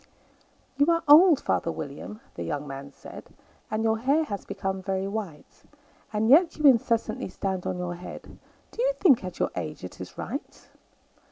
"YOU 0.77 0.87
are 0.89 1.03
old, 1.07 1.39
father 1.39 1.71
William," 1.71 2.21
the 2.33 2.41
young 2.41 2.65
man 2.67 2.91
said, 2.91 3.29
"And 3.69 3.83
your 3.83 3.99
hair 3.99 4.23
has 4.23 4.45
become 4.45 4.81
very 4.81 5.07
white; 5.07 5.61
And 6.11 6.27
yet 6.27 6.57
you 6.57 6.65
incessantly 6.65 7.29
stand 7.29 7.67
on 7.67 7.77
your 7.77 7.93
head 7.93 8.39
Do 8.71 8.81
you 8.81 8.93
think, 8.95 9.23
at 9.23 9.37
your 9.37 9.51
age, 9.55 9.83
it 9.83 10.01
is 10.01 10.17
right? 10.17 10.69